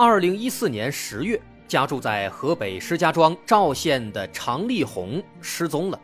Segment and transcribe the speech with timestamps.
[0.00, 6.00] 二零一四年十月，家住在河北石家庄赵县的常丽红失踪了。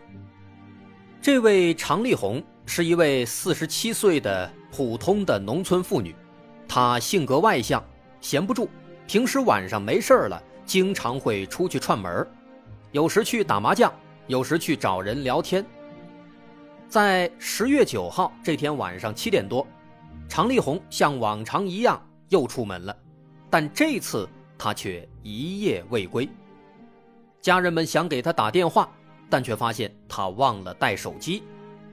[1.22, 6.12] 这位常丽红是一位四十七岁的普通的农村妇女，
[6.66, 7.80] 她性格外向，
[8.20, 8.68] 闲不住，
[9.06, 12.26] 平时晚上没事了，经常会出去串门
[12.90, 13.92] 有时去打麻将。
[14.26, 15.64] 有时去找人聊天。
[16.88, 19.64] 在十月九号这天晚上七点多，
[20.28, 22.96] 常丽红像往常一样又出门了，
[23.54, 26.28] 但这次他却一夜未归。
[27.40, 28.92] 家人们想给他打电话，
[29.30, 31.44] 但却发现他忘了带手机，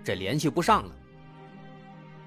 [0.04, 0.92] 这联系不上了。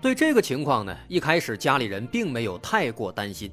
[0.00, 3.50] 对这个情况呢，一开始家里人并没有太过担心，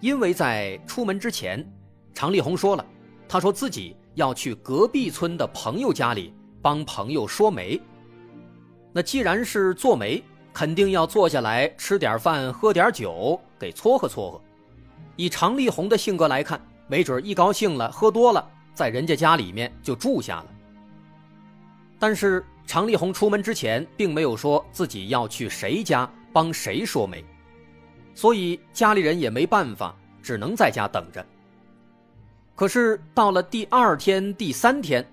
[0.00, 1.66] 因为在出门之前，
[2.12, 2.84] 常丽红说了，
[3.26, 3.96] 她说自己。
[4.14, 7.80] 要去隔壁村的朋友家里帮朋友说媒。
[8.92, 14.42] 那既然是做媒，肯定要坐下来吃点饭、喝点酒，给撮合撮合。
[15.18, 20.46] 以常丽红的性格来看，没准一高兴了，喝多了，在人家家里面就住下了。
[21.98, 27.24] 但是常丽红出门之前，并没有说自己要去谁家帮谁说媒，
[28.14, 29.92] 所以家里人也没办法，
[30.22, 31.26] 只能在家等着。
[32.54, 35.04] 可是到了第二天、第三天，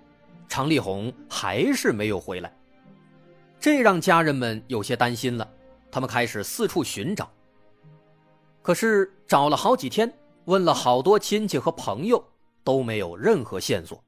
[0.47, 2.55] 常丽红还是没有回来，
[3.59, 5.49] 这让家人们有些担心了。
[5.89, 7.27] 他们开始四处寻找。
[8.65, 10.11] 可是找了好几天，
[10.45, 12.31] 问了好多亲戚和朋友，
[12.63, 14.03] 都没有任何线索。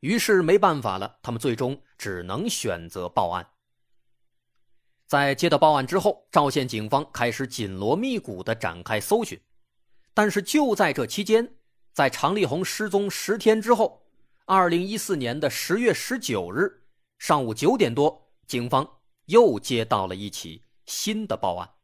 [0.00, 3.46] 于是没办法了，他们最终只能选择报案。
[5.06, 9.38] 在接到报案之后，赵县警方开始紧锣密鼓地展开搜寻。
[10.14, 11.56] 但是就在这期间，
[11.92, 14.06] 在常丽红失踪十天之后，
[14.46, 16.80] 二零一四年的十月十九日
[17.18, 18.88] 上午九点多，警方
[19.26, 21.75] 又接到了一起新的报案。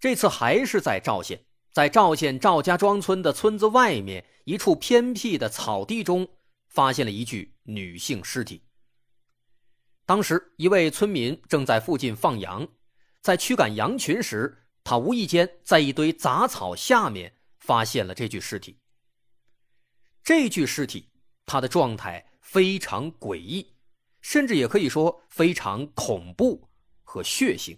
[0.00, 6.26] 这次还是在赵县，在赵县赵家庄村的村子外面一处偏僻的草地中，
[6.66, 8.64] 发现了一具女性尸体。
[10.06, 12.66] 当时，一位村民正在附近放羊，
[13.20, 17.34] 在驱赶羊群时，他无意间在一堆杂草下面。
[17.60, 18.78] 发现了这具尸体。
[20.24, 21.10] 这具尸体，
[21.44, 23.74] 它的状态非常诡异，
[24.22, 26.66] 甚至也可以说非常恐怖
[27.04, 27.76] 和血腥。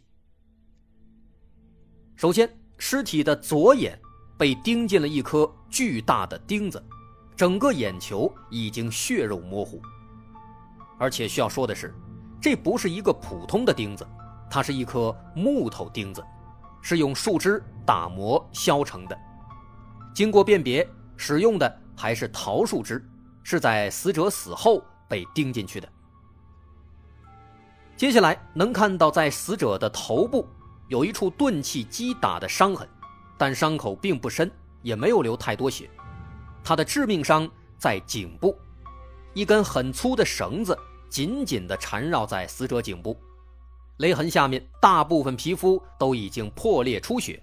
[2.22, 4.00] 首先，尸体的左眼
[4.38, 6.80] 被钉进了一颗巨大的钉子，
[7.34, 9.82] 整个眼球已经血肉模糊。
[11.00, 11.92] 而且需要说的是，
[12.40, 14.06] 这不是一个普通的钉子，
[14.48, 16.24] 它是一颗木头钉子，
[16.80, 19.18] 是用树枝打磨削成的。
[20.14, 23.04] 经过辨别，使用的还是桃树枝，
[23.42, 25.88] 是在死者死后被钉进去的。
[27.96, 30.46] 接下来能看到，在死者的头部
[30.92, 32.86] 有一处钝器击打的伤痕，
[33.38, 35.88] 但伤口并不深，也没有流太多血。
[36.62, 38.54] 他的致命伤在颈部，
[39.32, 43.18] 一根很粗的绳子紧紧地缠绕在死者颈部，
[43.96, 47.42] 勒痕下面大部分皮肤都已经破裂出血。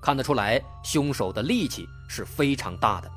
[0.00, 3.10] 看得出来，凶手的力气是非常大的。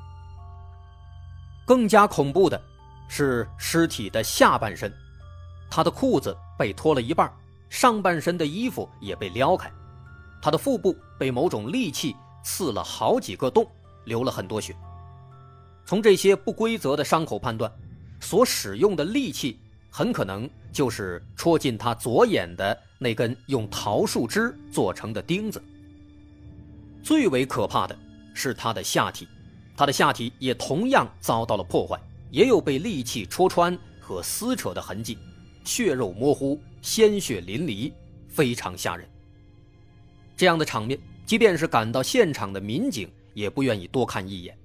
[1.64, 2.60] 更加恐怖的
[3.08, 4.92] 是尸体的下半身，
[5.70, 7.32] 他的裤子被脱了一半，
[7.68, 9.70] 上半身的衣服也被撩开，
[10.40, 12.14] 他的腹部被某种利器
[12.44, 13.66] 刺了好几个洞，
[14.04, 14.74] 流了很多血。
[15.84, 17.72] 从这些不规则的伤口判断，
[18.20, 19.58] 所使用的利器
[19.90, 25.62] 很可能就是戳进他左眼的那根用桃树枝做成的钉子。
[27.02, 27.98] 最为可怕的
[28.34, 29.26] 是他的下体，
[29.76, 31.98] 他的下体也同样遭到了破坏，
[32.30, 35.16] 也有被利器戳穿和撕扯的痕迹，
[35.64, 37.92] 血肉模糊，鲜血淋漓，
[38.28, 39.08] 非常吓人。
[40.38, 40.96] 这样的场面，
[41.26, 44.56] 即便是赶到现场的民警也不愿意多看一眼。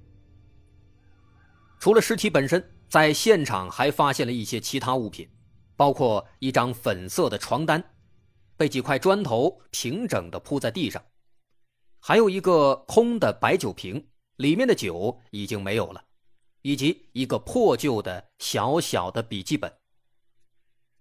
[1.80, 5.28] 除了尸体本身，在现场还发现了一些其他物品，
[5.74, 7.82] 包括一张粉色的床单，
[8.56, 11.04] 被几块砖头平整地铺在地上。
[11.98, 14.06] 还有一个空的白酒瓶，
[14.36, 16.04] 里面的酒已经没有了，
[16.62, 19.72] 以及一个破旧的小小的笔记本。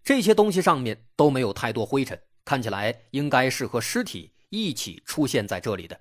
[0.03, 5.99] 这些东西上面都没有太多灰尘，看起来应该是和尸体一起出现在这里的。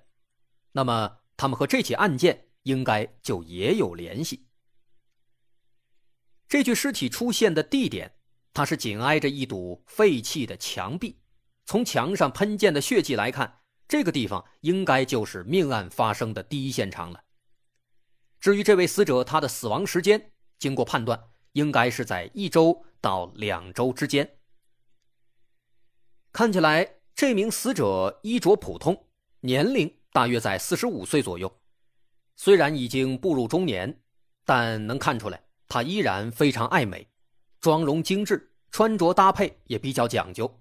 [0.73, 4.45] 那么，他们和这起案件应该就也有联系。
[6.47, 8.13] 这具尸体出现的地点，
[8.53, 11.19] 它是紧挨着一堵废弃的墙壁，
[11.65, 17.23] 从墙上喷溅的血迹来看，这个地方应该就是命案发生的第一现场了。
[18.39, 21.19] 至于这位死者，他的死亡时间，经过判断，
[21.53, 24.37] 应该是在一周到两周之间。
[26.31, 28.97] 看起来，这名死者衣着普通，
[29.41, 31.51] 年龄大约在四十五岁左右。
[32.35, 34.01] 虽然已经步入中年，
[34.43, 37.07] 但能看出来他依然非常爱美，
[37.61, 40.51] 妆容精致，穿着搭配也比较讲究。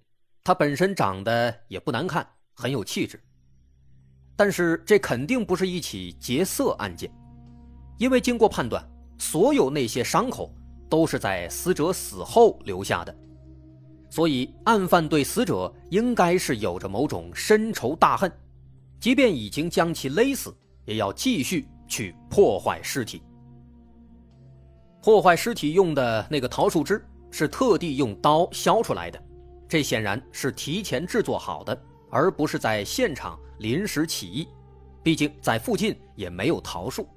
[0.45, 3.19] 他本身长得也不难看，很有气质。
[4.37, 7.11] 但是这肯定不是一起劫色案件，
[7.99, 8.87] 因为经过判断，
[9.19, 10.55] 所有那些伤口
[10.91, 13.17] 都是在死者死后留下的。
[14.13, 18.31] 所以，案犯对死者应该是有着某种深仇大恨，
[19.01, 20.55] 即便已经将其勒死，
[20.85, 23.23] 也要继续去破坏尸体。
[25.03, 29.19] 破坏尸体用的那个桃树枝是特地用刀削出来的，
[29.67, 34.47] 这显然是提前制作好的，而不是在现场临时起意。
[35.03, 37.09] 毕竟在附近也没有桃树。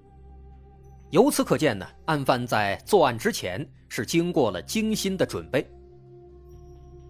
[1.09, 5.69] 由此可见呢，案犯在作案之前是经过了精心的准备。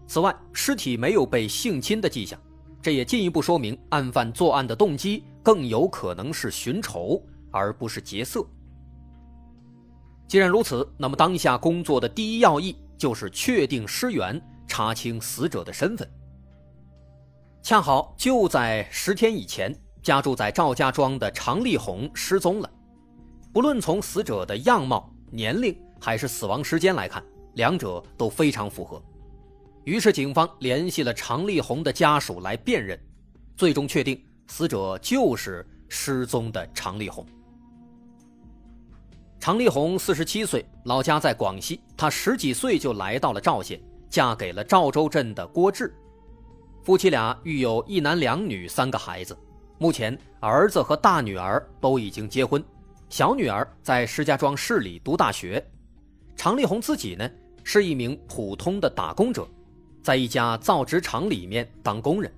[0.07, 2.39] 此外，尸体没有被性侵的迹象，
[2.81, 7.21] 这也进一步说明案犯作案的动机更有可能是寻仇，
[7.51, 8.45] 而不是劫色。
[10.27, 16.07] 既然如此，那么当下工作的第一要义就是确定尸源，查清死者的身份。
[17.61, 22.69] 恰好就在十天以前，家住在赵家庄的常丽红失踪了。
[23.51, 27.23] 不论从死者的样貌、年龄还是死亡时间来看，
[27.53, 29.01] 两者都非常符合。
[29.85, 32.99] 于是，警方联系了常丽红的家属来辨认，
[33.55, 37.23] 最终确定死者就是失踪的常丽红。
[39.39, 41.79] 常丽红四十七岁，老家在广西。
[41.95, 43.79] 她十几岁就来到了赵县，
[44.09, 45.93] 嫁给了赵州镇的郭志。
[46.81, 49.37] 夫妻俩育有一男两女三个孩子，
[49.77, 52.63] 目前儿子和大女儿都已经结婚，
[53.07, 55.63] 小女儿在石家庄市里读大学。
[56.35, 57.29] 常丽红自己呢，
[57.63, 59.47] 是一名普通的打工者。
[60.05, 62.31] 在一家造纸厂里面当工人，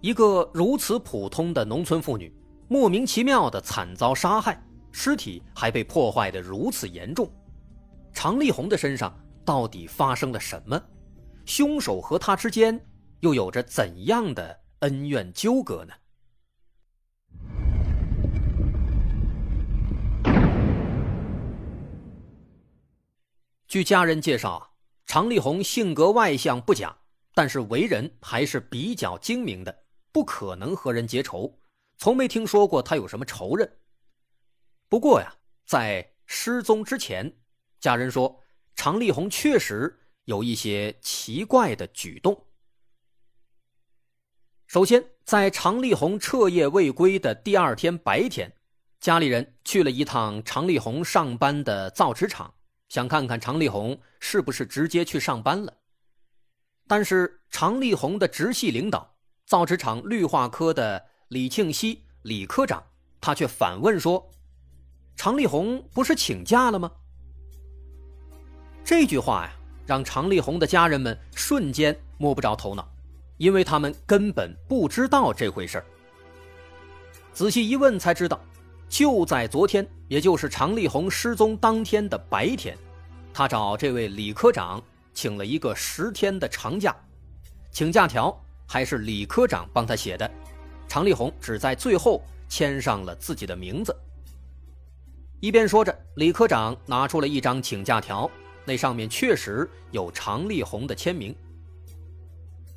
[0.00, 2.34] 一个如此普通的农村妇女，
[2.66, 4.60] 莫名其妙的惨遭杀害，
[4.90, 7.30] 尸体还被破坏的如此严重。
[8.12, 10.82] 常丽红的身上到底发生了什么？
[11.44, 12.84] 凶手和她之间
[13.20, 15.94] 又有着怎样的恩怨纠葛呢？
[23.68, 24.72] 据家人介绍。
[25.06, 26.94] 常丽红性格外向不假，
[27.32, 31.60] 但是为人还是比较精明的，不可能和人结仇，
[31.96, 33.78] 从没听说过他有什么仇人。
[34.88, 35.32] 不过呀，
[35.64, 37.36] 在失踪之前，
[37.78, 38.42] 家人说
[38.74, 42.46] 常丽红确实有一些奇怪的举动。
[44.66, 48.52] 首先，在常丽红彻夜未归的第二天白天，
[48.98, 52.52] 家里人去了一趟常丽红上班的造纸厂。
[52.88, 55.72] 想看看常丽红是不是直接去上班了，
[56.86, 62.82] 但是常丽红的直系领导造纸厂绿化科的李庆熙李科长，
[63.20, 64.30] 他却反问说
[65.16, 66.90] ：“常丽红不是请假了吗？”
[68.84, 69.52] 这句话呀，
[69.84, 72.88] 让常丽红的家人们瞬间摸不着头脑，
[73.36, 75.82] 因为他们根本不知道这回事
[77.32, 78.40] 仔细一问才知道。
[78.88, 82.76] 就在昨天，也就是常丽红失踪当天的白天，
[83.32, 86.94] 他找这位李科长请了一个十天的长假，
[87.70, 88.34] 请假条
[88.66, 90.30] 还是李科长帮他写的，
[90.88, 93.94] 常丽红只在最后签上了自己的名字。
[95.40, 98.30] 一边说着，李科长拿出了一张请假条，
[98.64, 101.34] 那上面确实有常丽红的签名。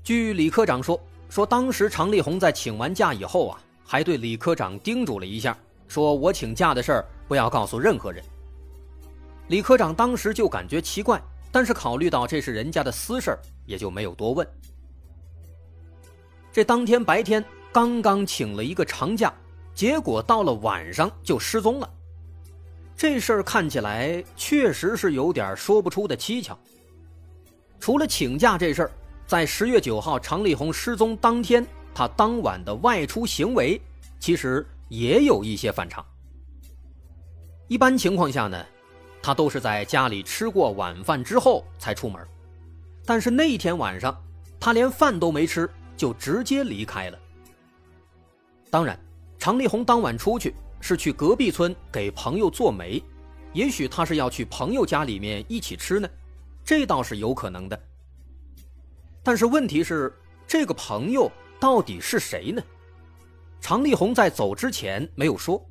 [0.04, 1.00] 据李科长说，
[1.30, 5.58] 说当时常丽红在请完假以后啊，还对李科长叮嘱了一下。
[5.90, 8.24] 说我请假的事儿不要告诉任何人。
[9.48, 11.20] 李科长当时就感觉奇怪，
[11.52, 14.48] 但是考虑到这是人家的私事儿，也就没有多问。
[16.52, 19.34] 这当天白天刚刚请了一个长假，
[19.74, 21.90] 结果到了晚上就失踪了。
[22.96, 26.56] 这事儿看起来确实是有点说不出的蹊跷。
[27.80, 28.92] 除了请假这事儿，
[29.26, 31.66] 在十月九号常丽红失踪当天，
[31.96, 33.82] 他当晚的外出行为
[34.20, 34.64] 其实。
[34.90, 36.06] 也有一些反常。
[37.68, 38.66] 一般情况下呢，
[39.22, 42.20] 他都是在家里吃过晚饭之后才出门，
[43.06, 44.22] 但是那一天晚上，
[44.60, 47.20] 他连饭都没吃就直接离开了。
[48.72, 49.00] 当然，
[49.38, 53.04] 常丽红当晚出去是去隔壁村给朋友做媒，
[53.54, 56.10] 也许他是要去朋友家里面一起吃呢，
[56.64, 57.80] 这倒是有可能的。
[59.22, 60.12] 但是问题是，
[60.48, 62.62] 这个朋友到底是谁呢？
[63.62, 65.64] 常丽红在走之前没有说，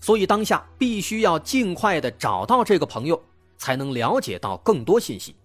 [0.00, 3.22] 所以当下必须要尽快的找到这个朋友，
[3.58, 5.36] 才能了解到更多信息，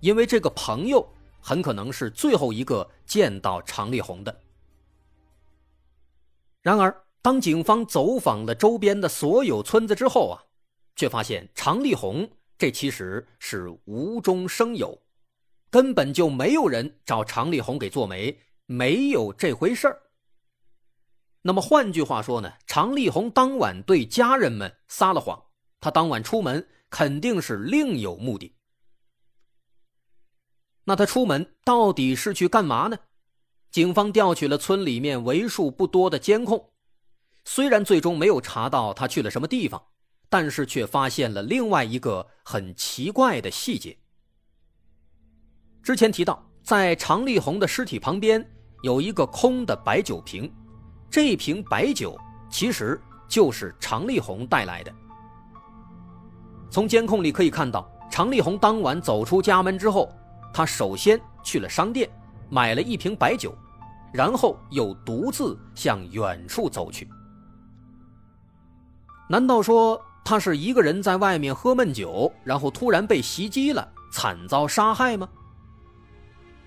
[0.00, 1.06] 因为这个朋友
[1.40, 4.40] 很可能是最后一个见到常丽红的。
[6.62, 10.42] 然而，当警方走访了周边的所有村子之后啊，
[10.96, 14.98] 却发现常丽红这其实是无中生有，
[15.70, 20.02] 根本就没有人找常丽红给做媒，没有这回事儿。
[21.48, 25.44] 那么换句话说呢，常立红当晚对家人们撒了谎，
[25.80, 28.54] 他当晚出门肯定是另有目的。
[30.84, 32.98] 那他出门到底是去干嘛呢？
[33.70, 36.70] 警方调取了村里面为数不多的监控，
[37.46, 39.82] 虽然最终没有查到他去了什么地方，
[40.28, 43.96] 但是却发现了另外一个很奇怪的细节。
[45.82, 48.46] 之前提到，在常立红的尸体旁边
[48.82, 50.52] 有一个空的白酒瓶。
[51.10, 52.18] 这瓶白酒
[52.50, 54.92] 其实就是常丽红带来的。
[56.70, 60.12] 从监控里可以看到，常丽红当晚走出家门之后，
[60.52, 62.08] 她首先去了商店，
[62.50, 63.56] 买了一瓶白酒，
[64.12, 67.08] 然后又独自向远处走去。
[69.30, 75.26] 难道说她是一个人在外面喝闷酒，然后突然被袭击了，惨遭杀害吗？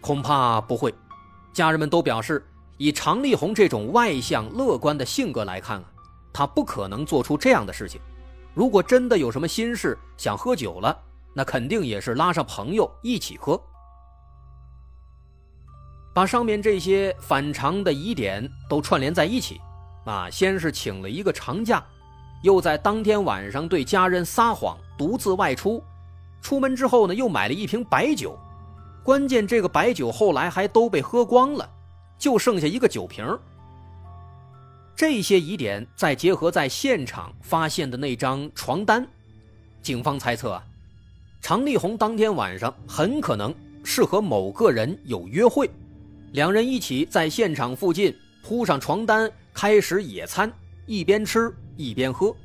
[0.01, 0.93] 恐怕不会。
[1.53, 2.43] 家人们都表示。
[2.81, 5.83] 以常丽红这种外向乐观的性格来看啊，
[6.33, 8.01] 她不可能做出这样的事情。
[8.55, 10.97] 如果真的有什么心事想喝酒了，
[11.31, 13.61] 那肯定也是拉上朋友一起喝。
[16.11, 19.61] 把上面这些反常的疑点都串联在一起，
[20.05, 21.85] 啊，先是请了一个长假，
[22.41, 25.83] 又在当天晚上对家人撒谎，独自外出，
[26.41, 28.35] 出门之后呢，又买了一瓶白酒，
[29.03, 31.69] 关键这个白酒后来还都被喝光了。
[32.21, 33.25] 就剩下一个酒瓶
[34.95, 39.05] 这些疑点再结合在现场发现的那张床单，
[39.81, 40.63] 警方猜测啊，
[41.41, 43.51] 常丽红当天晚上很可能
[43.83, 45.67] 是和某个人有约会，
[46.33, 50.53] 两人一起在现场附近铺上床单开始野餐，
[50.85, 52.35] 一边吃一边喝。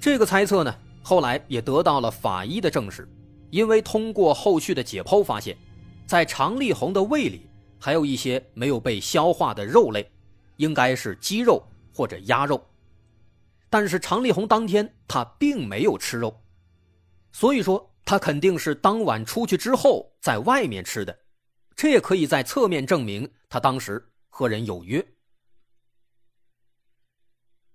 [0.00, 3.06] 这个猜测呢，后来也得到了法医的证实，
[3.50, 5.54] 因为通过后续的解剖发现，
[6.06, 7.45] 在常丽红的胃里。
[7.78, 10.10] 还有一些没有被消化的肉类，
[10.56, 11.62] 应该是鸡肉
[11.94, 12.64] 或者鸭肉，
[13.70, 16.42] 但是常丽红当天他并没有吃肉，
[17.32, 21.18] 所以说他肯定是当晚出去之后在外面吃的，
[21.74, 25.06] 这也可以在侧面证明他当时和人有约。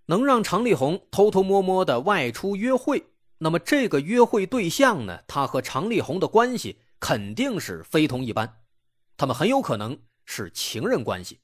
[0.08, 3.02] 能让常丽红偷偷摸摸的外出约会，
[3.38, 8.61] 那么这个约会对象呢，他和常丽红的关系肯定是非同一般。
[9.22, 11.40] 他们很有可能是情人关系，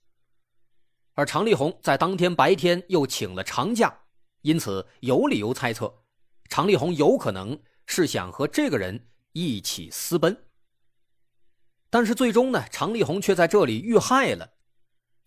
[1.13, 3.95] 而常丽红在当天白天又请了长假，
[4.41, 6.03] 因此有理由猜测，
[6.49, 10.35] 常丽红有可能是想和这个人一起私奔。
[11.91, 14.53] 但是最终呢，常丽红却在这里遇害了，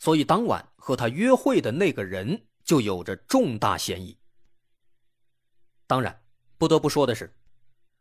[0.01, 4.19] 所以当晚和他约会的那个人就有着重大嫌疑。
[5.87, 6.25] 当然，
[6.59, 7.33] 不得不说的是，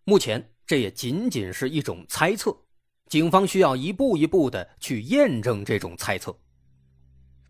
[0.05, 2.65] 目前这也仅仅是一种猜测。
[3.09, 6.33] 警方需要一步一步的去验证这种猜测。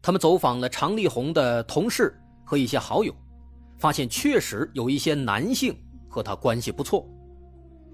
[0.02, 3.14] 他们走访了常丽红的同事和一些好友，
[3.78, 7.06] 发现确实有一些男性和他关系不错。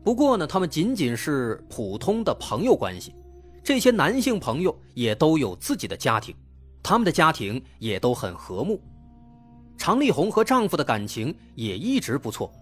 [0.03, 3.15] 不过呢，他们仅仅是普通的朋友关系。
[3.63, 6.36] 这些男性朋友也都有自己的家庭，
[6.84, 8.79] 他们的家庭也都很和睦。
[9.75, 12.53] 常丽红和丈夫的感情也一直不错，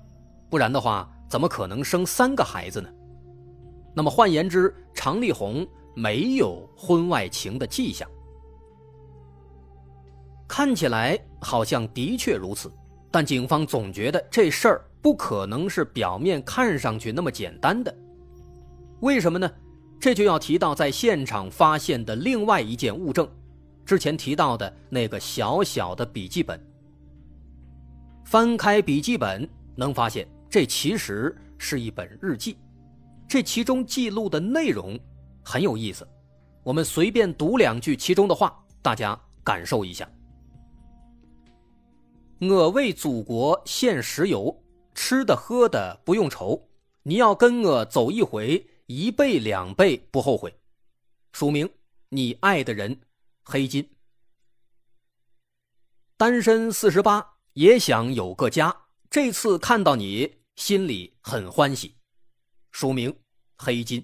[0.50, 2.90] 不然的话，怎么可能生三个孩子呢？
[3.94, 8.10] 那么换言之，常丽红没有婚外情的迹象，
[10.48, 12.72] 看起来好像的确如此，
[13.12, 17.96] 但警方总觉得这事儿不可能是表面看上去那么简单的。
[19.02, 19.52] 为什么呢？
[20.00, 23.30] 这就要提到在现场发现的另外一件物证，
[23.86, 26.60] 之前提到的那个小小的笔记本。
[28.26, 32.58] 翻开笔记本，能发现这其实是一本日记。
[33.28, 35.00] 这其中记录的内容
[35.44, 36.08] 很有意思，
[36.64, 40.10] 我们随便读两句其中的话，大家感受一下。
[42.40, 44.64] 我为祖国献石油，
[44.94, 46.62] 吃的喝的不用愁，
[47.04, 50.54] 你要跟我走一回，一倍两倍不后悔。
[51.32, 51.70] 署名：
[52.10, 53.00] 你爱的人，
[53.44, 53.90] 黑金。
[56.18, 58.76] 单身四十八，也想有个家。
[59.10, 61.96] 这次看到你，心里很欢喜。
[62.74, 63.16] 署名：
[63.56, 64.04] 黑金。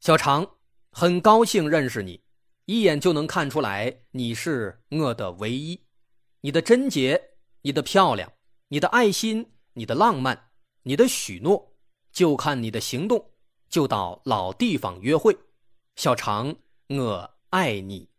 [0.00, 0.56] 小常，
[0.90, 2.20] 很高兴认识你，
[2.64, 5.80] 一眼就能看出来你是我的唯一。
[6.40, 8.32] 你的贞洁，你的漂亮，
[8.66, 10.50] 你的爱心，你的浪漫，
[10.82, 11.76] 你的许诺，
[12.10, 13.30] 就看你的行动。
[13.68, 15.38] 就到老地方约会，
[15.94, 16.56] 小常，
[16.88, 18.09] 我爱你。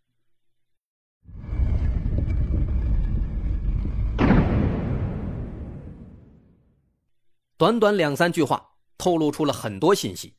[7.62, 10.36] 短短两三句话，透露出了很多信息。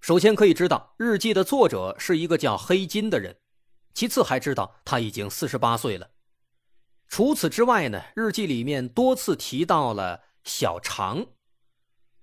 [0.00, 3.32] 首先可以知道，日记的作者是一个叫黑金的人；
[3.94, 6.10] 其次还知道他已经四十八岁了。
[7.06, 11.24] 除此之外呢，日记里面多次提到了小常，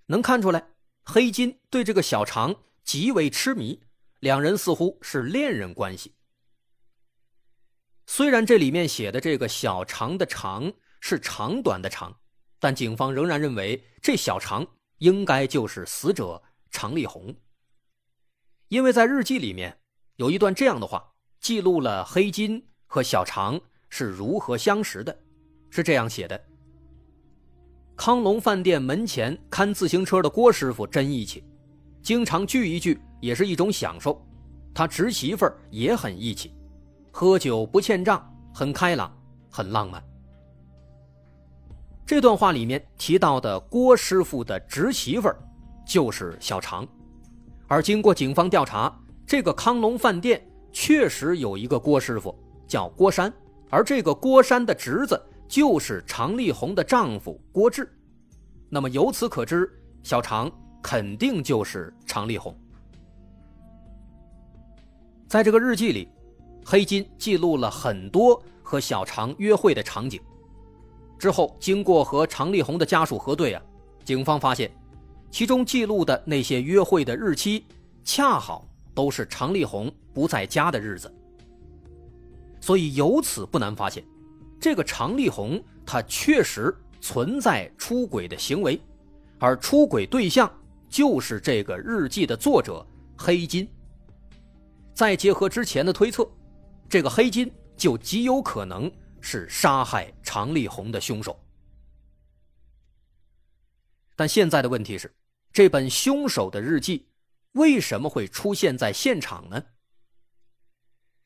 [0.07, 0.71] 能看出来
[1.05, 3.81] 黑金对这个小常极为痴迷，
[4.19, 6.15] 两人似乎是恋人关系。
[8.07, 12.19] 虽然这里面写的这个小常的长是长短的长。
[12.63, 14.65] 但警方仍然认为，这小常
[14.99, 16.41] 应该就是死者
[16.71, 17.35] 常丽红，
[18.69, 19.77] 因为在日记里面
[20.15, 21.05] 有一段这样的话，
[21.41, 25.13] 记录了黑金和小常是如何相识的，
[25.69, 26.41] 是这样写的：
[27.97, 31.43] 康龙饭店门前看自行车的郭师傅真义气，
[32.01, 34.25] 经常聚一聚也是一种享受，
[34.73, 36.55] 他侄媳妇儿也很义气，
[37.11, 39.13] 喝酒不欠账，很开朗，
[39.51, 40.01] 很浪漫。
[42.05, 45.37] 这段话里面提到的郭师傅的侄媳妇儿
[45.85, 46.85] 就是小常，
[47.67, 48.93] 而经过警方调查，
[49.25, 52.37] 这个康龙饭店确实有一个郭师傅
[52.67, 53.33] 叫郭山，
[53.69, 57.89] 而这个郭山的侄子就是常丽红的丈夫郭志。
[58.69, 59.69] 那么由此可知，
[60.03, 62.53] 小常肯定就是常丽红。
[65.27, 66.09] 在这个日记里，
[66.65, 70.21] 黑金记录了很多和小常约会的场景。
[71.23, 73.61] 之后，经过和常丽红的家属核对啊，
[74.03, 74.69] 警方发现，
[75.31, 77.63] 其中记录的那些约会的日期，
[78.03, 81.09] 恰好都是常丽红不在家的日子。
[82.59, 84.03] 所以由此不难发现，
[84.59, 88.77] 这个常丽红她确实存在出轨的行为，
[89.39, 90.51] 而出轨对象
[90.89, 92.85] 就是这个日记的作者
[93.17, 93.65] 黑金。
[94.93, 96.27] 再结合之前的推测，
[96.89, 98.91] 这个黑金就极有可能。
[99.25, 101.39] 是杀害常立红的凶手，
[104.17, 105.15] 但现在的问题是，
[105.53, 107.07] 这本凶手的日记
[107.53, 109.63] 为什么会出现在现场呢？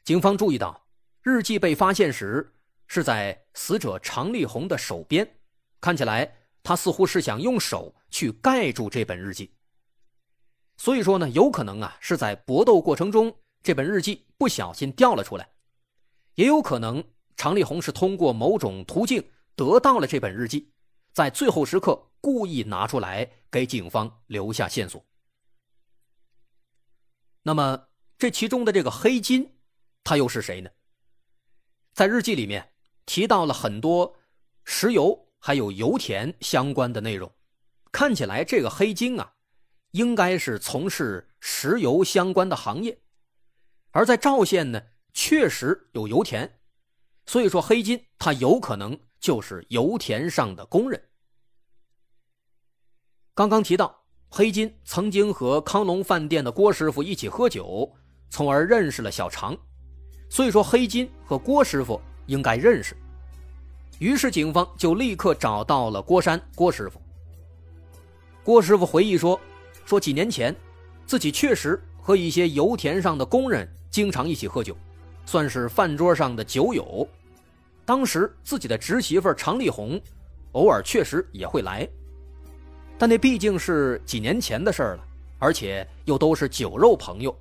[0.03, 0.87] 警方注意到，
[1.23, 2.53] 日记被发现时
[2.85, 5.39] 是在死者常立红的手边，
[5.81, 9.51] 看起来他似乎是想用手去盖住这本日记。
[10.77, 15.49] 所以说呢，有可能啊是在搏斗过程中，这本日记不小心掉了出来，
[16.35, 17.03] 也有可能。
[17.37, 19.23] 常丽红是通过某种途径
[19.55, 20.73] 得到了这本日记，
[21.13, 25.05] 在最后时刻故意拿出来给警方留下线索。
[27.43, 29.55] 那么这其中的这个黑金，
[30.03, 30.69] 他又是谁呢？
[31.93, 32.73] 在日记里面
[33.05, 34.17] 提到了很多
[34.65, 37.31] 石油还有油田相关的内容，
[37.91, 39.33] 看起来这个黑金啊，
[39.91, 42.99] 应该是从事石油相关的行业，
[43.91, 44.81] 而在赵县呢，
[45.13, 46.59] 确实有油田。
[47.27, 50.99] 所以说，黑金他有可能就是油田上的工人。
[53.33, 53.93] 刚刚提到，
[54.29, 57.93] 黑金曾经和康龙饭店的郭师傅一起喝酒，
[58.29, 59.55] 从而认识了小常。
[60.29, 62.95] 所以说，黑金和郭师傅应该认识。
[63.99, 67.01] 于是，警方就立刻找到了郭山郭师傅。
[68.41, 69.39] 郭师傅回忆说
[69.85, 70.55] ：“说几年前，
[71.05, 74.77] 自己确实和一些油田上的工人经常一起喝酒，
[75.25, 77.05] 算是饭桌上的酒友。”
[77.87, 79.97] 当时自己的侄媳妇常丽红，
[80.51, 81.87] 偶尔确实也会来，
[82.97, 85.07] 但那毕竟是几年前的事儿了，
[85.39, 87.33] 而且又都是酒肉朋友，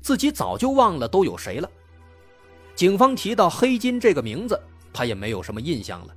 [0.00, 1.70] 自己早就忘了都有谁了。
[2.74, 4.58] 警方提到黑金这个名字，
[4.90, 6.16] 他也没有什么印象了。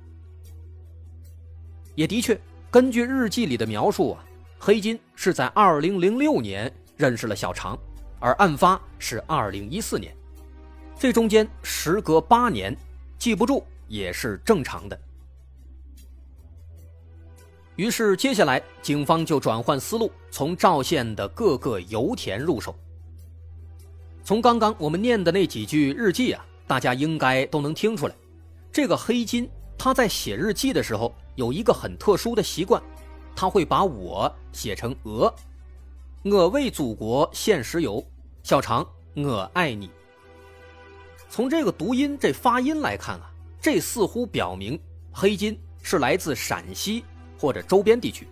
[1.94, 4.24] 也的确，根据日记里的描述啊，
[4.58, 7.78] 黑金是在二零零六年认识了小常，
[8.18, 10.16] 而案发是二零一四年，
[10.98, 12.74] 这中间时隔八年，
[13.18, 13.62] 记不住。
[13.88, 14.98] 也是正常的。
[17.76, 22.74] 于是，接下来警方就转换思路，从赵县的各个油田入手。
[24.22, 28.14] 从刚刚我们念的那几句日记啊，大家应该都能听出来，
[28.72, 32.80] 这个黑金他在写日记的时候有一个很特殊的习惯，
[33.34, 35.34] 他会把我写成鹅，
[36.22, 38.02] 我为祖国献石油，
[38.44, 39.90] 小常我爱你。
[41.28, 43.30] 从这个读音、这发音来看啊，
[43.64, 44.78] 这似乎表明
[45.10, 47.02] 黑金是来自陕西
[47.38, 48.28] 或者周边地区。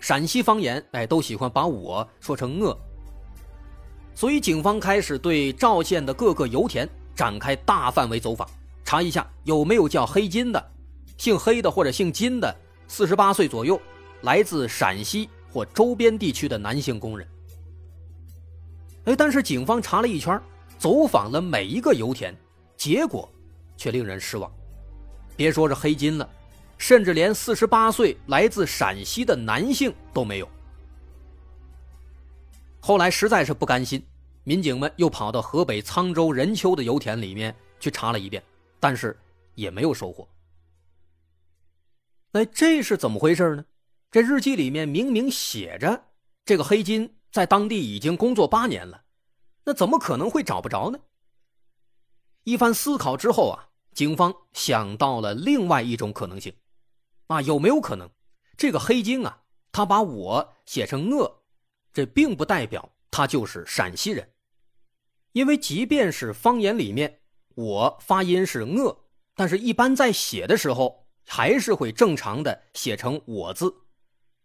[0.00, 2.74] 陕西方言，哎，都喜欢把我说成“我”。
[4.16, 8.48] 所以，警方开始对赵县的各个油田展开大范围走访，
[8.82, 10.70] 查一下有没有叫黑金的、
[11.18, 12.56] 姓黑的或者姓金的，
[12.88, 13.78] 四十八岁左右，
[14.22, 17.28] 来自陕西或周边地区的男性工人。
[19.04, 20.40] 哎，但是警方查了一圈。
[20.78, 22.34] 走访了每一个油田，
[22.78, 23.30] 结果
[23.76, 24.50] 却令人失望。
[25.40, 26.30] 别说是黑金了，
[26.76, 30.46] 甚至连四十八岁来自陕西的男性都没有。
[32.78, 34.06] 后来实在是不甘心，
[34.44, 38.42] 民警们又跑到河北沧州任丘的油田里面去查了一遍，
[38.78, 39.18] 但是
[39.54, 40.28] 也没有收获。
[42.32, 43.64] 那这是怎么回事呢？
[44.10, 46.04] 这日记里面明明写着，
[46.44, 49.04] 这个黑金在当地已经工作八年了。
[49.64, 50.98] 那怎么可能会找不着呢？
[52.44, 56.54] 一番思考之后啊，警方想到了另外一种可能性，
[57.26, 58.08] 啊，有没有可能，
[58.56, 61.42] 这个黑金啊，他把我写成恶，
[61.92, 64.28] 这并不代表他就是陕西人，
[65.32, 67.20] 因为即便是方言里面
[67.54, 68.96] 我发音是恶，
[69.34, 73.74] 但是一般在写的时候还是会正常的写成我字，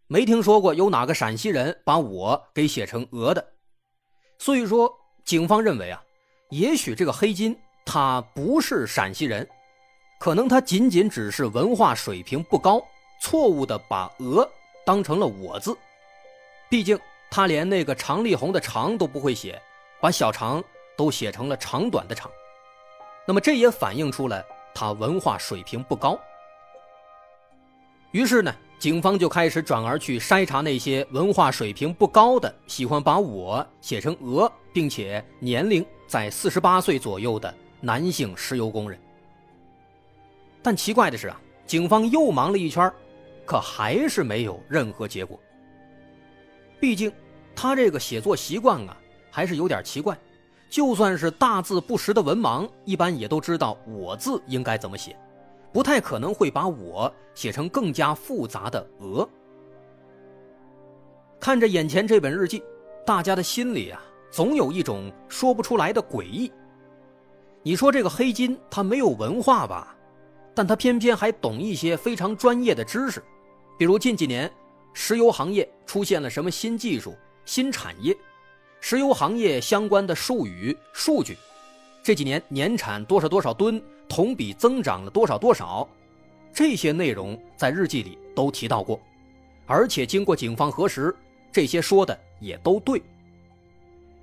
[0.06, 3.54] 没听说过有哪个陕西人把我给写成鹅的，
[4.38, 4.92] 所以说。
[5.26, 6.00] 警方认为啊，
[6.50, 9.48] 也许这个黑金他不是陕西人，
[10.18, 12.84] 可能他仅仅只是文化水平不高，
[13.22, 14.46] 错误的把“鹅”
[14.84, 15.74] 当成了“我”字。
[16.68, 16.98] 毕竟
[17.30, 19.58] 他连那个常立红的“长”都不会写，
[20.00, 20.62] 把小长
[20.96, 22.30] 都写成了长短的“长”。
[23.26, 24.44] 那么这也反映出了
[24.74, 26.18] 他文化水平不高。
[28.10, 28.54] 于是呢。
[28.78, 38.98] 警方就开始转而去筛查那些文化水平不高的、喜欢把我写成鹅，并且年龄在四十八岁左右的男性石油工人。
[40.62, 42.92] 但奇怪的是啊，警方又忙了一圈，
[43.44, 45.38] 可还是没有任何结果。
[46.80, 47.12] 毕竟，
[47.54, 48.96] 他这个写作习惯啊，
[49.30, 50.16] 还是有点奇怪。
[50.68, 55.16] 就算是大字不识的文盲，一般也都知道我字应该怎么写。
[55.72, 59.28] 不太可能会把我写成更加复杂的“鹅”。
[61.38, 62.62] 看着眼前这本日记，
[63.04, 66.50] 大家的心里啊，总有一种说不出来的诡异。
[67.66, 69.92] 你说这个黑金他没有文化吧，
[70.54, 73.20] 但他偏偏还懂一些非常专业的知识，
[73.76, 74.48] 比如近几年
[74.92, 78.16] 石油行业出现了什么新技术、新产业，
[78.78, 81.36] 石油行业相关的术语、数据，
[82.04, 83.82] 这几年年产多少多少吨。
[84.08, 85.88] 同比增长了多少多少？
[86.52, 89.00] 这些内容在日记里都提到过，
[89.66, 91.12] 而且经过警方核实，
[91.50, 93.02] 这些说的也都对。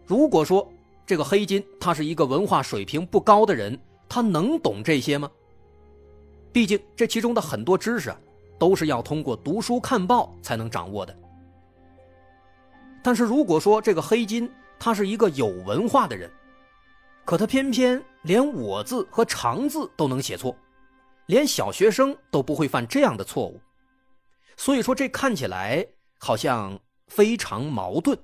[0.06, 0.66] 如果说
[1.06, 5.30] 这个黑金他是一个文化水平不高的人，他能懂这些吗？
[6.52, 8.18] 毕竟这其中的很多知识啊，
[8.60, 11.18] 都是要通过读书看报才能掌握的。
[13.02, 16.32] 但是如果说这个黑金他是一个有文化的人，
[17.26, 20.56] 可他偏偏连我字和长字都能写错，
[21.26, 23.60] 连小学生都不会犯这样的错误，
[24.56, 25.86] 所以说这看起来
[26.18, 28.18] 好像非常矛盾。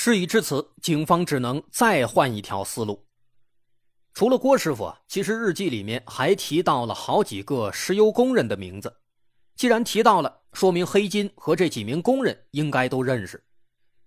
[0.00, 3.04] 事已至此，警方只能再换一条思路。
[4.14, 8.94] 除了郭师傅，其实日记里面还提到了好几个石油工人的名字。
[9.56, 13.42] 既然提到了，说明黑金和这几名工人应该都认识，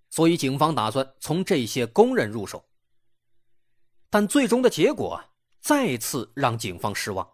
[0.10, 2.64] 所以警方打算从这些工人入手。
[4.10, 5.22] 但最终的结果
[5.60, 7.30] 再次让警方失望。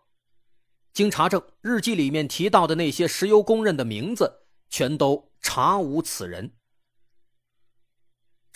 [0.93, 6.57] 经查证，日记里面提到的那些石油工人的名字全都查无此人，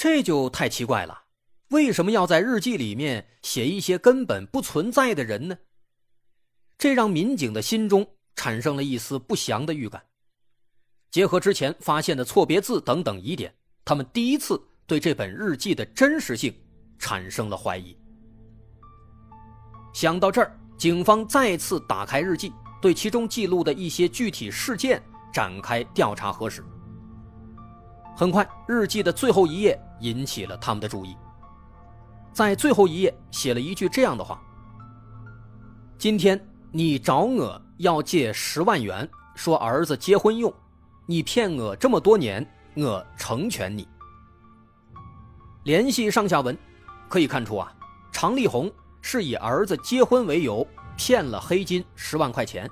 [0.02, 1.26] 这就太奇怪了。
[1.70, 5.56] 为什么要在日记里面写一些根本不存在的人呢？
[6.76, 8.08] 这让民警的心中。
[8.36, 10.02] 产生了一丝不祥的预感。
[11.12, 13.54] 结合之前发现的错别字等等疑点，
[13.86, 16.52] 他们第一次对这本日记的真实性
[16.98, 17.96] 产生了怀疑。
[19.94, 25.00] 想到这儿，警方再次打开日记，对其中记录的一些具体事件
[25.32, 26.64] 展开调查核实。
[28.16, 31.16] 很快，日记的最后一页引起了他们的注意。
[32.34, 34.42] 在最后一页写了一句这样的话
[35.98, 36.40] ：“今天
[36.72, 40.54] 你找我。”要借十万元，说儿子结婚用，
[41.08, 43.88] 你骗我这么多年，我成全你。
[45.64, 46.56] 联系上下文，
[47.10, 47.74] 可以看出啊，
[48.12, 50.64] 常丽红是以儿子结婚为由
[50.96, 52.70] 骗了黑金十万块钱。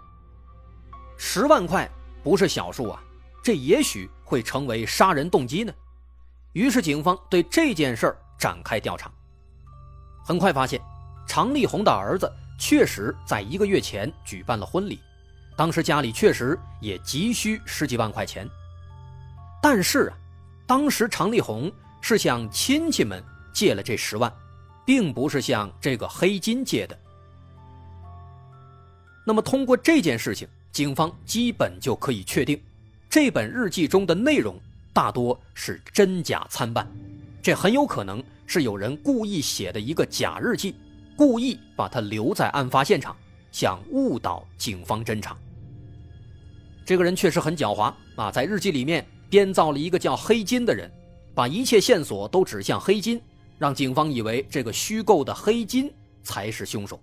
[1.17, 1.89] 十万块
[2.23, 3.01] 不是小数啊，
[3.41, 5.73] 这也许会成为杀人动机呢？
[6.53, 9.11] 于是警方对这件事展开调查。
[10.23, 10.81] 很快发现，
[11.27, 14.99] 常立红的儿子确实在一个月前举办了婚礼，
[15.57, 18.47] 当时家里确实也急需十几万块钱。
[19.61, 20.17] 但是啊，
[20.65, 24.31] 当时常丽红是向亲戚们借了这十万，
[24.85, 26.97] 并不是向这个黑金借的。
[29.25, 32.59] 那么通过这件事情，警方基本就可以确定，
[33.09, 34.59] 这本日记中的内容
[34.99, 36.85] 大多是真假参半，
[37.41, 40.75] 这很有可能是有人故意写的一个假日记，
[41.15, 43.15] 故意把它留在案发现场，
[43.49, 45.37] 想误导警方侦查。
[46.85, 50.91] 这个人确实很狡猾啊，在日记里面编造了一个叫黑金的人，
[51.33, 53.21] 把一切线索都指向黑金，
[53.57, 55.89] 让警方以为这个虚构的黑金
[56.23, 57.01] 才是凶手。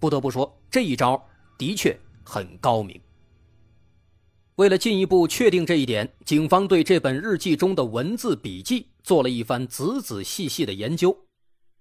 [0.00, 1.22] 不得不说，这一招
[1.58, 2.98] 的确很高明。
[4.56, 11.16] 为了进一步确定这一点，警方对这本日记中的文字笔记做了一番仔仔细细的研究，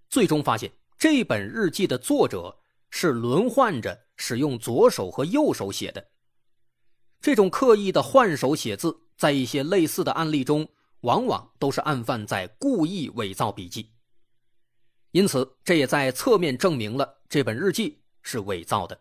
[0.10, 2.58] 最终发现这本日记的作者
[2.90, 6.04] 是轮换着使用左手和右手写的。
[7.22, 10.68] 这种刻意的换手写字，在一些类似的案例中，
[11.02, 13.92] 往往都是案犯在故意伪造笔记。
[15.12, 18.00] 因此，这也在侧面证明了这本日记。
[18.26, 18.98] 是伪造的。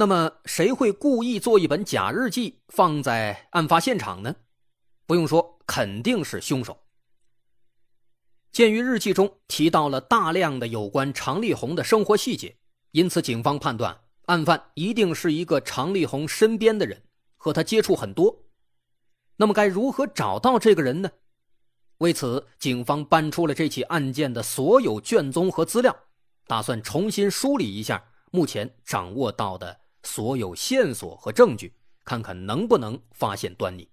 [0.00, 4.34] 那么，谁会故意做一本假日记放在案发现场呢？
[5.04, 6.86] 不用说，肯定是凶手。
[8.50, 12.56] 鉴于日记中提到了大量的有关常丽红的生活细节，
[12.92, 17.02] 因此警方判断案犯一定是一个常丽红身边的人，
[17.36, 18.44] 和他接触很多。
[19.36, 21.10] 那么，该如何找到这个人呢？
[21.98, 25.94] 为此，警方搬出了这起案件的所有卷宗和资料。
[26.46, 31.72] 打算重新梳理一下目前掌握到的所有线索和证据，
[32.04, 33.88] 看看能不能发现端倪。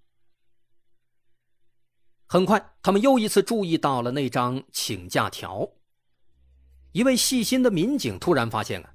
[2.26, 5.68] 很快，他们又一次注意到了那张请假条。
[6.92, 8.90] 一位细心的民警突然发现啊，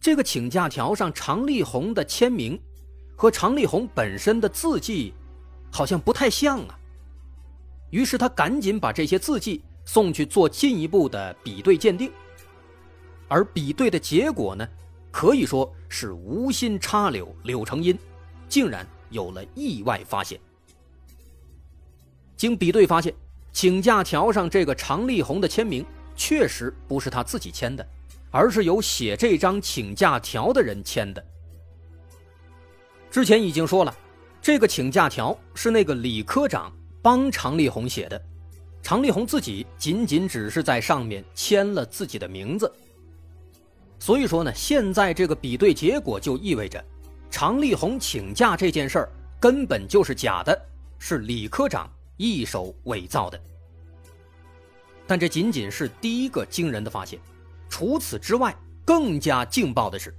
[0.00, 2.58] 这个请假条上常立红的签名
[3.16, 5.12] 和常立红本身的字迹
[5.70, 6.78] 好像不太像啊。
[7.90, 12.10] 于是他赶紧把这些字迹送去做进一步的比对鉴定。
[13.28, 14.66] 而比对的结果呢，
[15.10, 17.96] 可以说是无心插柳柳成荫，
[18.48, 20.40] 竟然有了意外发现。
[22.34, 23.14] 经比对发现，
[23.52, 25.84] 请假条上这个常丽红的签名
[26.16, 27.86] 确实不是他自己签的，
[28.30, 31.22] 而是由写这张请假条的人签的。
[33.10, 33.94] 之前已经说了，
[34.40, 38.20] 这个请假条是那个李科长帮常丽红写的，
[38.82, 42.72] 常丽红自己仅仅只是在上面签了自己的名字。
[44.02, 46.84] 所以说呢，现在这个比对结果就意味着，
[47.30, 50.60] 常立红请假这件事儿根本就是假的，
[50.98, 53.40] 是李科长一手伪造的。
[55.06, 57.16] 但这仅仅是第一个惊人的发现，
[57.68, 58.52] 除此之外，
[58.84, 60.12] 更加劲爆的是，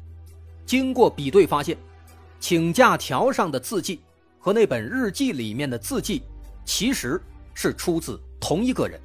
[0.65, 1.78] 经过比对发现，
[2.39, 4.00] 请假条上的字迹
[4.39, 6.24] 和那本日记里面的字迹
[6.63, 7.22] 其实
[7.54, 8.98] 是出自同一个人。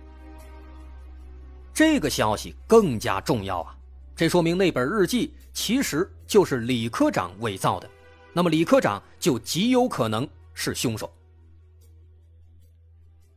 [1.75, 3.75] 这个消息更加重要啊！
[4.19, 7.89] 这说明那本日记其实就是李科长伪造的，
[8.33, 11.09] 那么李科长就极有可能是凶手。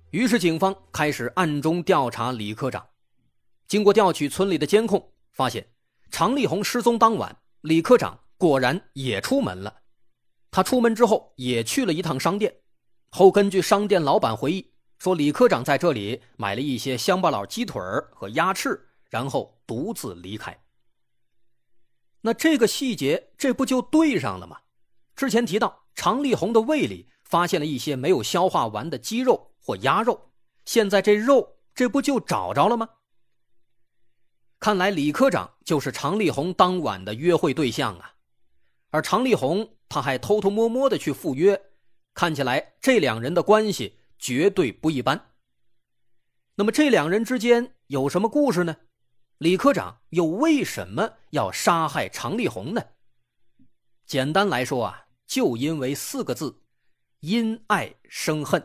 [0.10, 2.84] 于是警方开始暗中调查李科长。
[3.68, 5.64] 经过调取村里的监控，发现
[6.10, 9.72] 常丽红失踪当晚，李科长果然也出门了。
[10.50, 12.52] 他出门之后也去了一趟商店，
[13.12, 17.80] 后根据商店老板回忆说，李科长在这里买了一些乡巴佬鸡腿
[18.16, 20.58] 和鸭翅，然后独自离开。
[22.22, 24.60] 那这个细节，这不就对上了吗？
[25.16, 30.32] 之前提到常立红的胃里发现了一些没有消化完的鸡肉或鸭肉，
[30.66, 32.90] 现在这肉这不就找着了吗？
[34.60, 38.14] 看来李科长就是常立红当晚的约会对象啊，
[38.92, 41.60] 而常立红他还偷偷摸摸的去赴约，
[42.14, 45.32] 看起来这两人的关系绝对不一般。
[46.54, 48.76] 那么这两人之间有什么故事呢？
[49.42, 52.82] 李科长又为什么要杀害常丽红呢？
[54.06, 56.62] 简单来说啊，就因为四个字：
[57.22, 58.64] 因爱生恨。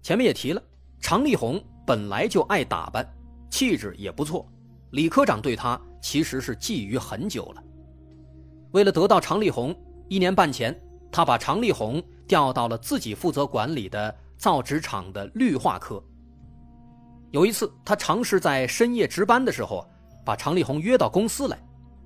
[0.00, 0.62] 前面也提了，
[0.98, 3.06] 常丽红本来就爱打扮，
[3.50, 4.50] 气质也不错。
[4.92, 7.62] 李科长对她其实是觊觎很久了。
[8.72, 10.74] 为了得到常丽红，一年半前，
[11.12, 16.02] 他把常丽红调到了自己负责管理的造纸厂的绿化科。
[17.34, 19.84] 有一次，他尝试在深夜值班的时候，
[20.24, 21.58] 把常丽红约到公司来，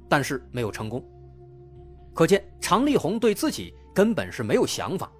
[0.08, 1.04] 但是没有成功。
[2.14, 5.12] 可见常丽红对自己根本是没有想法。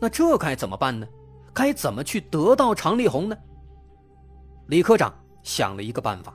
[0.00, 1.04] 那这该怎么办呢？
[1.52, 3.36] 该怎么去得到常丽红呢？
[4.68, 6.32] 李科长想了一个办法。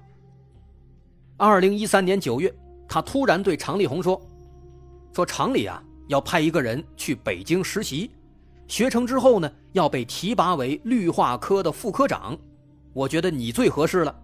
[1.37, 2.53] 二零一三年九月，
[2.85, 4.21] 他突然对常丽红说
[5.15, 8.11] ：“说厂里啊要派一个人去北京实习，
[8.67, 12.37] 学成之后呢要被提拔为绿化科的副科长。
[12.93, 14.15] 我觉得你最合适了，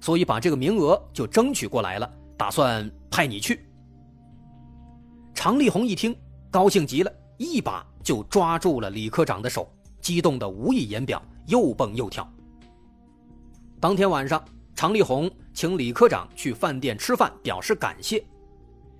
[0.00, 3.66] 所以把这个名额就争取过来了，打算派你去。”
[5.34, 6.14] 常丽红一听，
[6.50, 12.30] 高兴极了，一把就抓住了李科长的手，激动的无以言表，又蹦又跳。
[13.80, 18.22] 当天晚上，常丽红请李科长去饭店吃饭，表示感谢。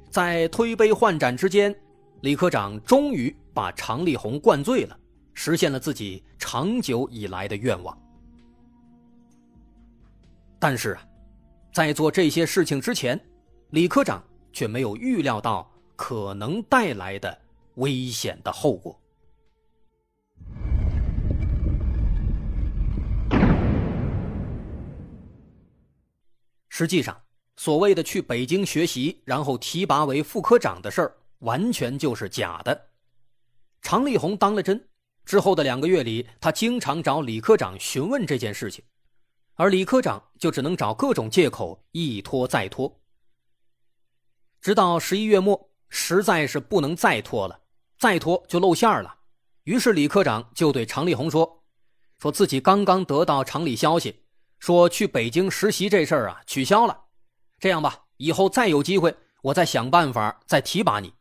[0.08, 1.74] 在推杯换盏之间，
[2.22, 4.98] 李科长终于把常丽红灌醉了，
[5.34, 7.96] 实现了自己长久以来的愿望。
[10.60, 11.02] 但是啊，
[11.72, 13.18] 在做这些事情之前，
[13.70, 17.36] 李科长却没有预料到可能带来的
[17.76, 19.00] 危险的后果。
[26.68, 27.18] 实际上，
[27.56, 32.88] 所谓的去北京学习，然后提拔为副科长的事儿，完全就是假的。
[33.80, 34.88] 常丽红当了真
[35.24, 38.84] 之后的两个月里，他经常找李科长询问这件事情，
[39.60, 42.98] 而李科长就只能找各种借口一拖再拖。
[44.62, 47.60] 直到十一月末，实在是不能再拖了，
[47.98, 49.14] 再拖就露馅了。
[49.64, 51.62] 于是李科长就对常丽红说
[52.16, 54.24] ：“说自己刚刚得到厂里消息。”
[54.58, 56.98] 说去北京实习这事儿啊取消了，
[57.58, 61.12] 这样吧，以后再有机会，我再想办法再提拔你。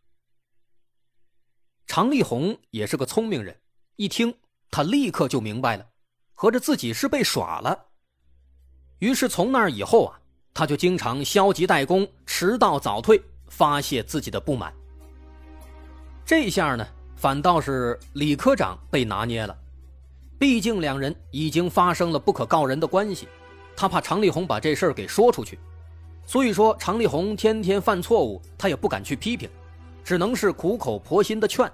[1.88, 3.60] 常丽红也是个聪明人，
[3.98, 4.34] 一听
[4.72, 5.90] 他立刻就明白了，
[6.34, 7.88] 合着自己是被耍了。
[9.00, 10.20] 于是从那以后啊，
[10.54, 14.74] 他就经常消极怠工、迟到早退，发泄自己的不满。
[16.26, 16.86] 这下呢，
[17.16, 19.58] 反倒是李科长被拿捏了。
[20.38, 23.28] 毕竟两人已经发生了不可告人的关系，
[23.76, 25.58] 他怕常丽红把这事儿给说出去，
[26.26, 29.50] 所以说常丽红天天犯错误，他也不敢去批评，
[30.04, 31.70] 只能是苦口婆心的劝。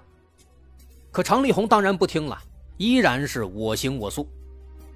[1.11, 2.37] 可常丽红当然不听了，
[2.77, 4.27] 依然是我行我素。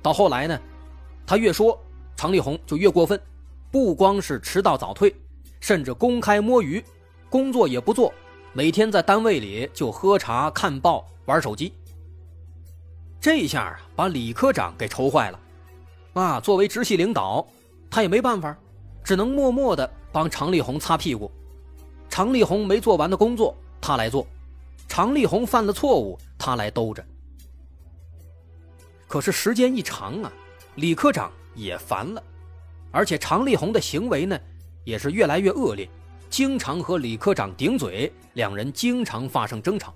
[0.02, 0.60] 到后来呢，
[1.28, 1.80] 他越说
[2.20, 3.18] 常丽红就越过分，
[3.72, 5.16] 不光是迟到早退，
[5.62, 6.84] 甚至公开摸鱼，
[7.30, 8.14] 工作也不做，
[8.52, 11.72] 每天在单位里就喝茶、看报、玩手机。
[13.22, 15.40] 这下，把李科长给愁坏了，
[16.12, 17.48] 啊，作为直系领导，
[17.90, 18.54] 他也没办法，
[19.02, 21.32] 只能默默的帮常丽红擦屁股。
[22.10, 24.28] 常丽红没做完的工作，他来做；
[24.90, 27.02] 常丽红犯了错误，他来兜着。
[29.08, 30.30] 可是时间一长啊，
[30.76, 32.24] 李科长也烦了，
[32.92, 34.40] 而且常立红的行为呢，
[34.84, 35.90] 也是越来越恶劣，
[36.30, 39.94] 经常和李科长顶嘴，两人经常发生争吵。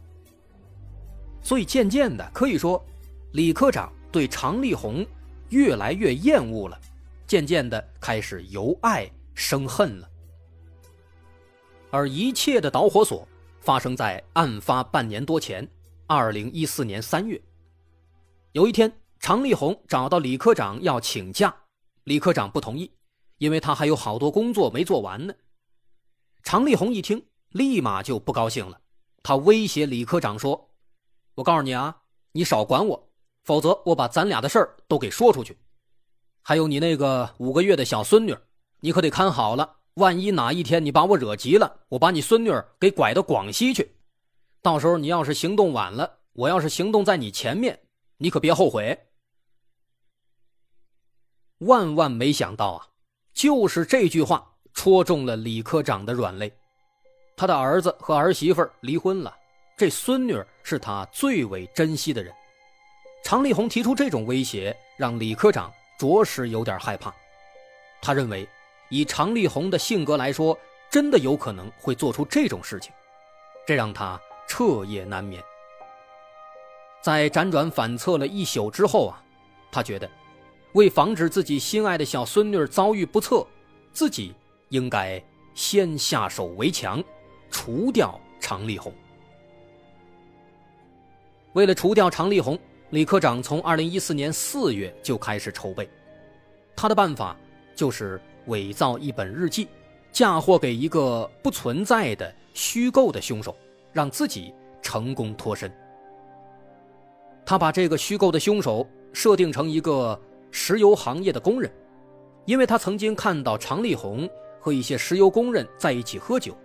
[1.42, 2.84] 所以渐渐的，可以说。
[3.34, 5.04] 李科长对常立红
[5.50, 6.80] 越来越厌恶了，
[7.26, 10.08] 渐渐的开始由爱生恨了。
[11.89, 13.28] 而一切的导火索
[13.60, 15.68] 发生在案发半年多前，
[16.06, 17.42] 二零一四年三月。
[18.52, 18.92] 有一天，
[19.24, 21.56] 常丽红找到李科长要请假，
[22.04, 22.92] 李科长不同意，
[23.38, 25.34] 因为他还有好多工作没做完呢。
[26.44, 28.82] 常丽红一听，立马就不高兴了，
[29.24, 30.72] 他威胁李科长说
[31.36, 32.02] ：“我告诉你啊，
[32.34, 33.10] 你少管我。”
[33.46, 35.58] 否则，我把咱俩的事儿都给说出去。
[36.42, 38.36] 还有你那个五个月的小孙女，
[38.82, 39.78] 你可得看好了。
[39.94, 43.96] 万一哪一天你把我惹急了，我把你孙女给拐到广西去，
[44.62, 47.80] 到时候你要是行动晚了，我要是行动在你前面，
[48.17, 49.08] 你可别后悔。
[51.66, 52.88] 万万没想到啊，
[53.34, 56.52] 就是这句话戳中了李科长的软肋。
[57.36, 59.36] 他的儿子和儿媳妇离婚了，
[59.76, 62.34] 这孙女是他最为珍惜的人。
[63.24, 67.14] 常丽红提出这种威胁，让李科长着实有点害怕。
[68.02, 68.48] 他认为，
[68.90, 70.58] 以常丽红的性格来说，
[70.92, 72.92] 真的有可能会做出这种事情，
[73.66, 75.42] 这让他彻夜难眠。
[77.02, 79.24] 在辗转反侧了一宿之后啊，
[79.72, 80.10] 他觉得，
[80.74, 83.46] 为防止自己心爱的小孙女遭遇不测，
[83.92, 84.34] 自己
[84.69, 87.04] 应该先下手为强，
[87.50, 88.94] 除掉常丽红。
[91.54, 92.60] 为了除掉常丽红。
[92.90, 95.90] 李科长从二零一四年四月就开始筹备，
[96.76, 97.36] 他的办法
[97.76, 99.67] 就是伪造一本日记，
[100.12, 103.58] 嫁祸给一个不存在的虚构的凶手，
[103.92, 105.76] 让自己成功脱身。
[107.44, 110.21] 他把这个虚构的凶手设定成一个
[110.56, 111.69] 石油行业的工人，
[112.45, 114.29] 因为他曾经看到常丽红
[114.60, 116.56] 和一些石油工人在一起喝酒。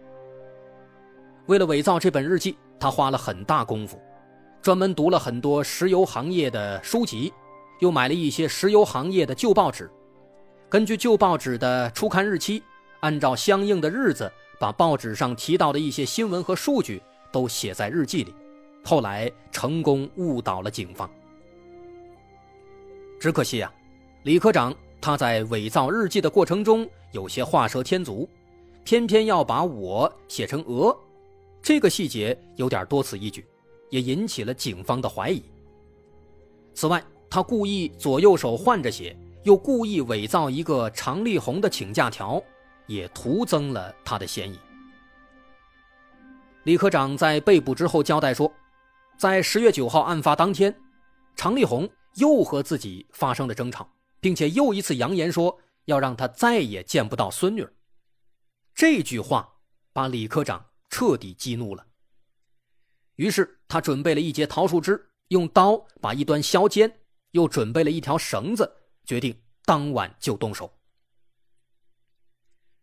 [1.47, 3.99] 为了伪造这本日记，他花了很大功夫，
[4.61, 7.33] 专门读了很多石油行业的书籍，
[7.81, 9.91] 又买了一些石油行业的旧报纸，
[10.69, 12.63] 根据旧报纸的出刊日期，
[13.01, 14.31] 按照相应的日子，
[14.61, 18.35] 把报纸上提到的一些新闻和数据都写在日记里。
[18.85, 21.11] 后来成功误导了警方。
[23.19, 23.73] 只可惜啊，
[24.29, 28.29] 李科长他在伪造日记的过程中有些画蛇添足，
[28.85, 30.95] 偏偏要把我写成鹅，
[31.63, 33.43] 这个细节有点多此一举，
[33.89, 35.43] 也引起了警方的怀疑。
[36.75, 42.39] 此外，他故意左右手换着写，又故意伪造一个常丽红的请假条，
[42.87, 44.59] 也徒增了他的嫌疑。
[46.65, 48.53] 李科长在被捕之后交代说，
[49.17, 50.79] 在十月九号案发当天，
[51.35, 51.89] 常丽红。
[52.17, 53.89] 又和自己发生了争吵，
[54.21, 57.67] 并且又一次扬言说要让他再也见不到孙女。
[58.75, 59.57] 这句话
[59.93, 61.87] 把李科长彻底激怒了。
[63.17, 67.01] 于是他准备了一截桃树枝，用刀把一端削尖，
[67.33, 68.71] 又准备了一条绳子，
[69.05, 70.73] 决定当晚就动手。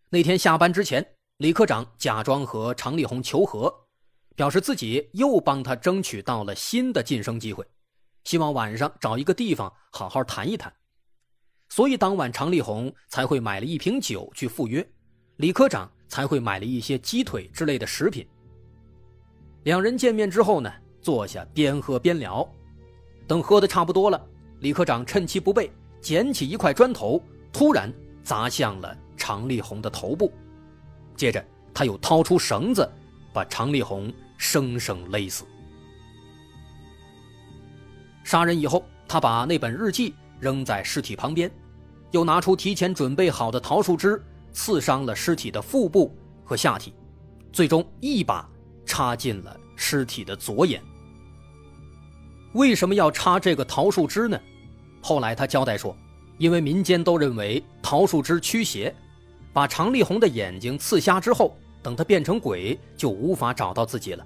[0.09, 3.73] 那天下班之前，李科长假装和常丽红求和，
[4.35, 7.65] 表示自己又帮他争取到了新的晋升机会。
[8.25, 10.73] 希望晚上找一个地方好好谈一谈，
[11.69, 14.87] 所以当晚常丽红才会买了一瓶酒去赴约，
[15.37, 18.25] 李科长才会买了一些鸡腿之类的食品。
[19.63, 22.47] 两人见面之后呢，坐下边喝边聊，
[23.27, 24.27] 等喝的差不多了，
[24.59, 27.91] 李科长趁其不备，捡起一块砖头，突然
[28.23, 30.31] 砸向了常丽红的头部，
[31.17, 31.43] 接着
[31.73, 32.87] 他又掏出绳子，
[33.33, 35.43] 把常丽红生生勒死。
[38.23, 40.13] 杀人以后，他把那本日记
[40.45, 41.51] 扔在尸体旁边，
[42.11, 44.23] 又拿出提前准备好的桃树枝，
[44.53, 46.93] 刺伤了尸体的腹部和下体，
[47.51, 48.47] 最终一把
[48.85, 50.79] 插进了尸体的左眼。
[52.53, 54.39] 为什么要插这个桃树枝呢？
[55.01, 55.97] 后来他交代说，
[56.37, 58.95] 因为民间都认为桃树枝驱邪，
[59.51, 64.23] 把常丽红的眼睛刺瞎之后，等他变成鬼就无法找到自己了。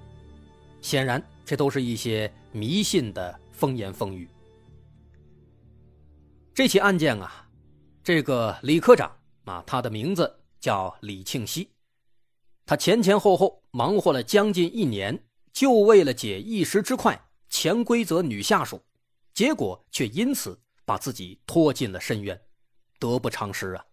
[0.82, 3.40] 显然，这都是一些迷信的。
[3.60, 4.26] 风言风语。
[6.52, 7.48] 这起案件啊，
[8.02, 9.10] 这个李科长
[9.44, 11.70] 啊，他的名字叫李庆熙，
[12.66, 18.82] 他前前后后忙活了将近一年，就为了解一时之快，潜规则女下属，
[19.32, 22.38] 结果却因此把自己拖进了深渊，
[22.98, 23.84] 得不偿失啊！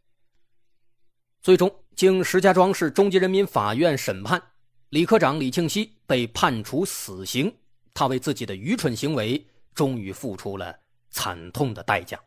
[1.42, 4.42] 最终，经石家庄市中级人民法院审判，
[4.90, 7.56] 李科长李庆熙被判处死刑，
[7.94, 9.48] 他为自己的愚蠢行为。
[9.76, 10.76] 终于付出了
[11.12, 12.20] 惨痛的代价。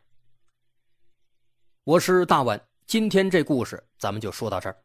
[1.83, 4.77] 我是大碗，今天这故事咱们就说到这儿。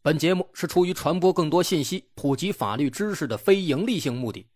[0.00, 4.46] 本节目是出于传播更多信息、普及法律知识的非营利性目的。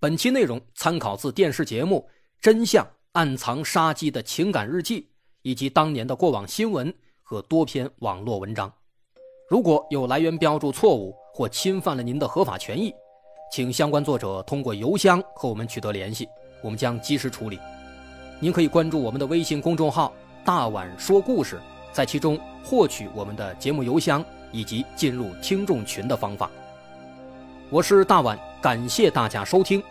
[0.00, 2.04] 本期内容参考自电视节目
[2.40, 5.02] 《真相暗藏杀机的情感日记》
[5.42, 8.72] 以及当年的过往新闻和多篇网络文章。
[9.48, 12.92] 如果有来源标注错误或侵犯了您的合法权益，
[13.52, 16.26] 请相关作者通过邮箱和我们取得联系。
[16.60, 17.56] 我们将及时处理。
[18.40, 20.12] 您可以关注我们的微信公众号
[20.44, 21.60] “大碗说故事”，
[21.92, 26.50] 在其中获取我们的节目邮箱以及进入听众群的方法。
[27.68, 29.82] 我是大碗，感谢大家收听，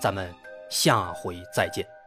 [0.00, 0.32] 咱们
[0.68, 1.97] 下回再见。